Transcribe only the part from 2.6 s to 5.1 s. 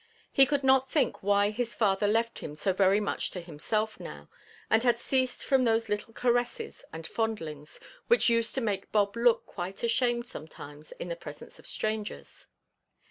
very much to himself now, and had